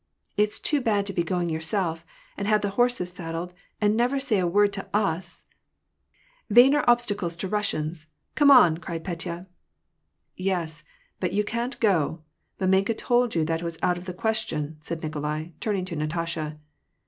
[0.39, 2.03] "IVs too bad to be going yourself,
[2.35, 5.43] and to have the horses saddled, and say never a word to us!""
[6.17, 9.45] * Vain are obstacles to Russians!' come on!" cried Petya."
[10.35, 10.83] Yes,
[11.19, 12.23] but you can't go;
[12.59, 16.57] mamenka told you that it was out of the question," said Nikolai, turning to Natasha.